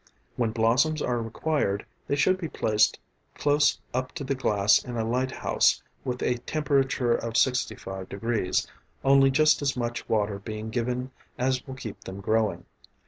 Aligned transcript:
When 0.35 0.49
blossoms 0.49 1.03
are 1.03 1.21
required, 1.21 1.85
they 2.07 2.15
should 2.15 2.39
be 2.39 2.47
placed 2.47 2.97
close 3.35 3.77
up 3.93 4.13
to 4.13 4.23
the 4.23 4.33
glass 4.33 4.83
in 4.83 4.97
a 4.97 5.07
light 5.07 5.29
house 5.29 5.83
with 6.03 6.23
a 6.23 6.37
temperature 6.39 7.13
of 7.13 7.35
65┬░, 7.35 8.65
only 9.03 9.29
just 9.29 9.61
as 9.61 9.77
much 9.77 10.09
water 10.09 10.39
being 10.39 10.71
given 10.71 11.11
as 11.37 11.67
will 11.67 11.75
keep 11.75 12.03
them 12.05 12.19
growing. 12.19 12.65